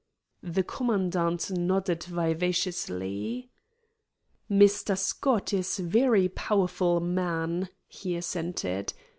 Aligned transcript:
The 0.41 0.63
commandant 0.63 1.51
nodded 1.51 2.05
vivaciously. 2.05 3.51
"Mr. 4.49 4.97
Scott 4.97 5.53
is 5.53 5.77
very 5.77 6.27
powerful 6.27 6.99
man," 6.99 7.69
he 7.87 8.15
assented. 8.15 8.93